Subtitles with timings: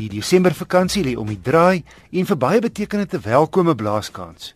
[0.00, 1.82] Die Desember vakansie lê om die draai
[2.16, 4.54] en vir baie beteken dit 'n welkome blaaskans.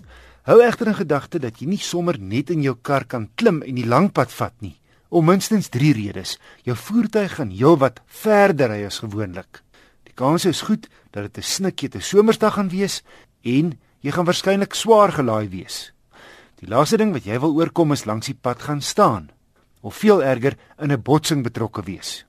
[0.48, 3.74] Hou egter in gedagte dat jy nie sommer net in jou kar kan klim en
[3.74, 4.80] die lang pad vat nie.
[5.10, 6.38] Om minstens 3 redes.
[6.62, 9.62] Jou voertuig gaan heelwat verder ry as gewoonlik.
[10.04, 13.02] Die kans is goed dat dit 'n snikkie te somersdag gaan wees
[13.42, 15.92] en jy gaan waarskynlik swaar gelaai wees.
[16.60, 19.30] Die laaste ding wat jy wil oorkom is langs die pad gaan staan
[19.82, 22.24] of veel erger in 'n botsing betrokke wees.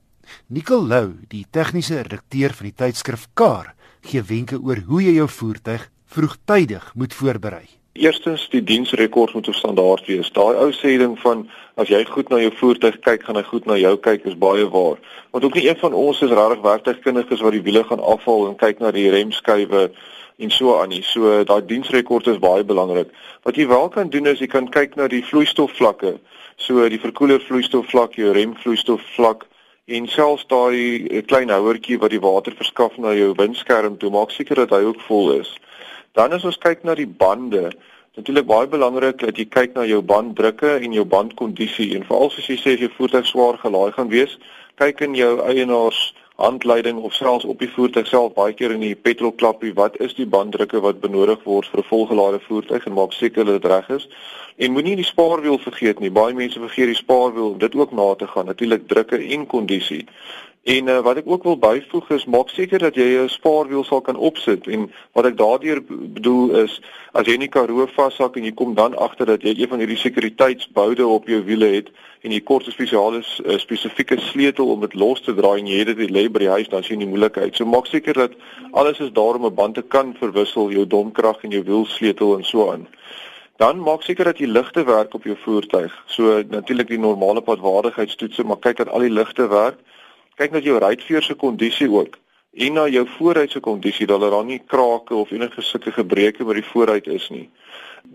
[0.46, 3.74] Nicole Lou, die tegniese redakteur van die tydskrif Car,
[4.06, 7.66] gee wenke oor hoe jy jou voertuig vroegtydig moet voorberei.
[7.96, 10.28] Eerstens, die diensrekord moet op standaard wees.
[10.32, 11.46] Daai ou sê ding van
[11.80, 14.66] as jy goed na jou voertuig kyk, gaan hy goed na jou kyk is baie
[14.68, 15.00] waar.
[15.32, 18.60] Want ook nie een van ons is regtig werktuigkundiges wat die wiele gaan afhaal en
[18.60, 19.88] kyk na die remskuive
[20.36, 21.02] en so aan nie.
[21.08, 23.12] So daai diensrekord is baie belangrik.
[23.48, 26.18] Wat jy wel kan doen is jy kan kyk na die vloeistofvlakke.
[26.60, 29.48] So die verkoeler vloeistofvlak, jou remvloeistofvlak
[29.86, 34.32] en selfs daai eh, klein houertjie wat die water verskaf na jou windskerm toe maak
[34.34, 35.52] seker dat hy ook vol is.
[36.18, 37.70] Dan as ons kyk na die bande,
[38.16, 42.46] natuurlik baie belangrik dat jy kyk na jou banddrukke en jou bandkondisie en veral as
[42.48, 44.38] jy sê as jou voertuig swaar gelaai gaan wees,
[44.80, 48.94] kyk in jou eienaars handleiding of selfs op die voertuig self baie keer in die
[48.96, 53.44] petrolklappie wat is die banddrukke wat benodig word vir 'n volgelaaide voertuig en maak seker
[53.44, 54.08] dat dit reg is.
[54.56, 56.10] En moenie die spaarwiel vergeet nie.
[56.10, 58.46] Baie mense vergeet die spaarwiel om dit ook na te gaan.
[58.46, 60.06] Natuurlik drukke en kondisie.
[60.66, 64.00] En uh, wat ek ook wil byvoeg is maak seker dat jy 'n spaarwiel sal
[64.00, 66.80] kan opsit en wat ek daardeur bedoel is
[67.14, 70.00] as jy nie karoo vashak en jy kom dan agter dat jy een van hierdie
[70.02, 71.94] sekuriteitsboude op jou wiele het
[72.26, 75.78] en jy kort 'n spesiale uh, spesifieke sleutel om dit los te draai en jy
[75.78, 77.54] het dit lê by die huis dan sien jy moeilikheid.
[77.54, 78.32] So maak seker dat
[78.72, 82.44] alles is daar om 'n band te kan verwissel, jou domkrag en jou wielsleutel en
[82.44, 82.88] so aan.
[83.56, 85.94] Dan maak seker dat die ligte werk op jou voertuig.
[86.06, 89.78] So natuurlik die normale padwaardigheidstoetse, maar kyk dat al die ligte werk
[90.36, 92.18] kyk na jou ruitveer se kondisie ook
[92.56, 96.54] en na jou vooruit se kondisie dat daar nie krake of enige sulke gebreke by
[96.56, 97.48] die vooruit is nie.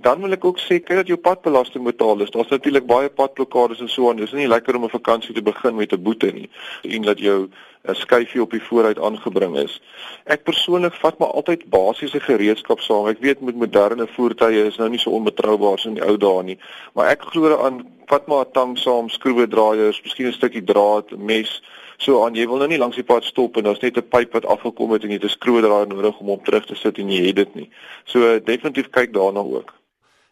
[0.01, 2.31] Dan wil ek ook sê kyk dat jou padbelasting betaal is.
[2.34, 4.22] Daar's natuurlik baie padblokkades en so aan.
[4.22, 6.50] Dit is nie lekker om 'n vakansie te begin met 'n boete nie
[6.81, 7.50] en dat jou
[7.88, 9.81] 'n skyfie op die vooruit aangebring is.
[10.25, 13.08] Ek persoonlik vat maar altyd basiese gereedskap saam.
[13.08, 16.44] Ek weet met moderne voertuie is nou nie so onbetroubaar so in die ou dae
[16.44, 16.59] nie,
[16.94, 21.62] maar ek glo aan vat maar 'n tang saam, skroewedraaiers, miskien 'n stukkie draad, mes
[22.02, 24.34] So aan jy wil nou nie langs die pad stop en daar's net 'n pyp
[24.34, 27.09] wat afgekom het en jy het 'n skroedraad nodig om op terug te sit en
[27.09, 27.70] jy het dit nie.
[28.06, 29.74] So definitief kyk daarna ook.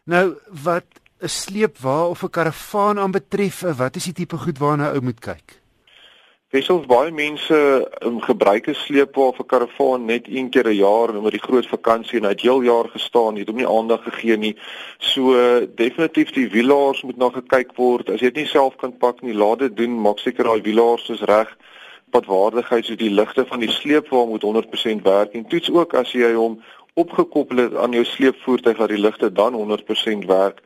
[0.04, 0.86] Nou wat
[1.22, 5.59] 'n sleepwa of 'n karavaan aanbetref, wat is die tipe goed waarna ou moet kyk?
[6.50, 7.56] Wissels baie mense
[8.02, 11.66] um, gebruik 'n sleepwa of 'n karavaan net een keer 'n jaar met die groot
[11.66, 14.56] vakansie en hy het heel jaar gestaan, jy het hom nie aandag gegee nie.
[14.98, 15.20] So
[15.74, 18.10] definitief die wielaars moet na gekyk word.
[18.10, 20.00] As jy dit nie self kan pak nie, laat dit doen.
[20.00, 21.56] Maak seker daai wielaars is reg.
[22.10, 26.34] Padwaardigheid so die ligte van die sleepwa moet 100% werk en toets ook as jy
[26.34, 26.62] hom
[26.94, 30.62] opgekoppel het aan jou sleepvoertuig dat die ligte dan 100% werk.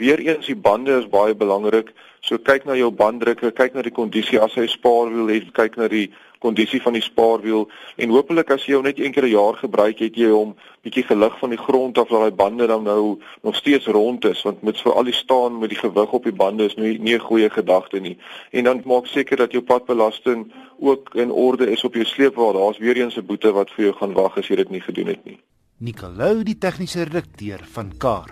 [0.00, 1.92] Weereens die bande is baie belangrik.
[2.24, 5.88] So kyk na jou banddrukke, kyk na die kondisie as hy spaarwiel het, kyk na
[5.92, 6.06] die
[6.40, 7.66] kondisie van die spaarwiel
[8.00, 11.04] en hopelik as jy hom net een keer 'n jaar gebruik, het jy hom bietjie
[11.04, 14.62] gelig van die grond af dat daai bande dan nou nog steeds rond is want
[14.62, 17.26] met vir al die staan met die gewig op die bande is nie nie 'n
[17.28, 18.16] goeie gedagte nie.
[18.52, 22.52] En dan maak seker dat jou padbelasting ook in orde is op jou sleepwa.
[22.52, 25.06] Daar's weer eens 'n boete wat vir jou gaan wag as jy dit nie gedoen
[25.06, 25.38] het nie.
[25.78, 28.30] Nicolou die tegniese redakteur van Car.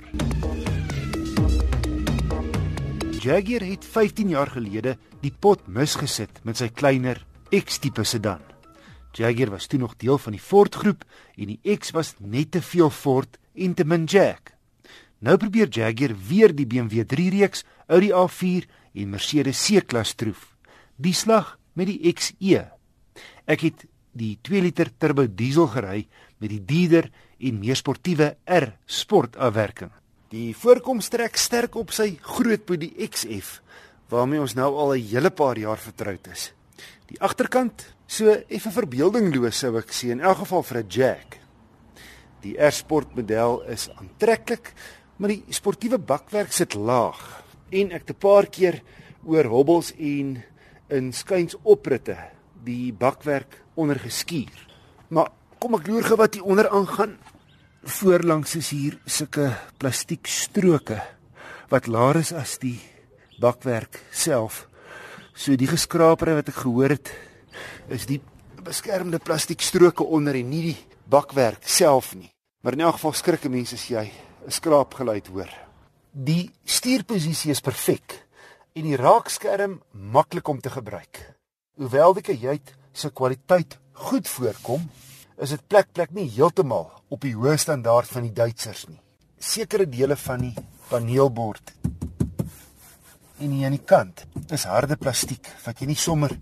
[3.28, 7.18] Jaguar het 15 jaar gelede die pot misgesit met sy kleiner
[7.52, 8.40] X-tipe sedan.
[9.12, 11.04] Jaguar was toe nog deel van die Ford groep
[11.36, 14.54] en die X was net te veel Ford en te min Jag.
[15.20, 18.64] Nou probeer Jaguar weer die BMW 3 reeks, Audi A4
[18.96, 20.54] en Mercedes C-klas troef.
[20.96, 22.64] Die slag met die XE.
[23.44, 23.84] Ek het
[24.16, 26.06] die 2 liter turbo diesel gery
[26.40, 29.92] met die dieder en meer sportiewe R sport afwerking.
[30.28, 33.62] Die voorkoms trek sterk op sy grootboedie XF
[34.12, 36.52] waarmee ons nou al 'n hele paar jaar vertroud is.
[37.08, 41.38] Die agterkant so effe verbeeldingloos sou ek sê in elk geval vir 'n Jack.
[42.42, 44.75] Die R-sport model is aantreklik,
[45.16, 48.82] maar die sportiewe bakwerk sit laag en ek het 'n paar keer
[49.24, 50.44] oor hobbels en
[50.88, 52.19] in skuins opritte
[52.64, 54.69] die bakwerk ondergeskuur.
[55.08, 57.19] Maar kom ek loer gou wat hier onder aangaan
[57.82, 60.98] voorlangs is hier sulke plastiek stroke
[61.70, 62.78] wat laer is as die
[63.38, 64.66] bakwerk self.
[65.34, 67.12] So die geskrapery wat ek gehoor het
[67.92, 68.20] is die
[68.64, 70.78] beskermende plastiek stroke onder en nie die
[71.08, 72.30] bakwerk self nie.
[72.62, 74.10] Maar in elk geval skrikke mense as jy
[74.46, 75.50] 'n skraapgeluid hoor.
[76.12, 78.24] Die stuurposisie is perfek
[78.74, 81.36] en die raakskerm maklik om te gebruik.
[81.76, 84.90] Hoewel die kajuit se kwaliteit goed voorkom,
[85.38, 88.99] is dit plek plek nie heeltemal op die hoë standaard van die Duitsers nie.
[89.38, 90.55] Sekere dele van die
[90.88, 91.75] paneelbord
[93.38, 94.25] en hier aan die kant
[94.55, 96.35] is harde plastiek wat jy nie sommer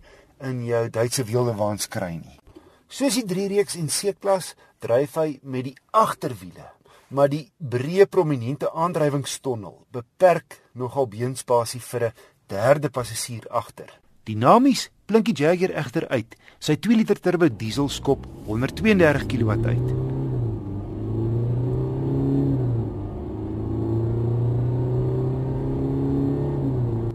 [0.48, 2.38] in jou Duitse wieldewaans kry nie.
[2.88, 6.70] Soos die 3 reeks en C-klas dryf hy met die agterwiele,
[7.10, 12.12] maar die breë prominente aandrywingstonnel beperk nogal beenspasie vir 'n
[12.48, 13.90] derde passasier agter.
[14.26, 16.34] Dinamies blink die Jaguar egter uit.
[16.58, 19.92] Sy 2 liter turbo diesel skop 132 kW uit.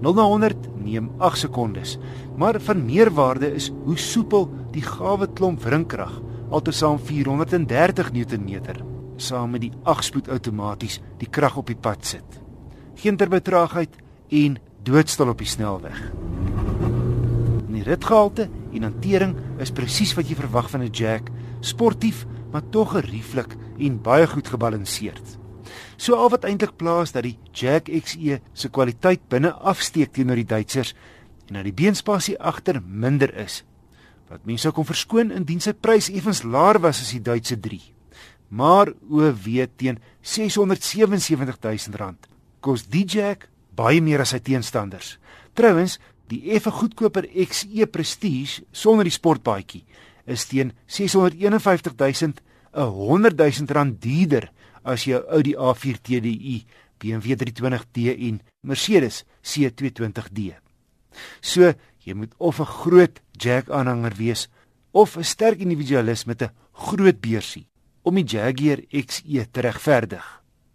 [0.02, 1.98] Nou na 100 neem 8 sekondes,
[2.40, 6.16] maar van meerwaarde is hoe soepel die gawe klomp wrinkrag,
[6.50, 8.81] altesaam 430 Nm,
[9.22, 12.42] saam met die 8-spoed outomaties die krag op die pad sit.
[12.96, 14.00] Geen terbetraagheid
[14.31, 16.02] en doodstil op die snelweg
[17.81, 21.30] die ritgehalte en hantering is presies wat jy verwag van 'n Jack,
[21.62, 25.38] sportief, maar tog gerieflik en baie goed gebalanseerd.
[25.98, 30.45] So al wat eintlik plaas dat die Jack XE se kwaliteit binne afsteek teenoor die
[30.45, 30.94] Duitsers
[31.48, 33.63] en dat die beenspasie agter minder is.
[34.30, 37.81] Wat mense sou kon verskoon indien sy prys effens laer was as die Duitse 3.
[38.50, 42.27] Maar o wee teen 677 000 rand
[42.60, 45.18] kos die Jack baie meer as sy teenstanders.
[45.54, 46.00] Trouwens,
[46.31, 49.81] Die effe goedkoper XE Prestige sonder die sportbaadjie
[50.31, 52.38] is teen 651
[52.72, 54.48] 000 000 rand duurder
[54.88, 56.62] as jou Audi A4 TDI,
[57.01, 60.54] BMW 320d en Mercedes C220d.
[61.42, 64.48] So, jy moet of 'n groot Jag aanhanger wees
[64.92, 67.68] of 'n sterk individualis met 'n groot beursie
[68.04, 70.24] om die Jaguar XE te regverdig.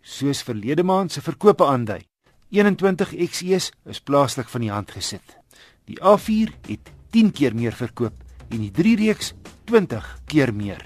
[0.02, 2.05] Soos verlede maand se verkope aandui,
[2.50, 5.45] 21 XE's is plaaslik van die hand gesit.
[5.87, 8.15] Die A4 het 10 keer meer verkoop
[8.50, 9.35] en die 3 reeks
[9.71, 10.83] 20 keer meer.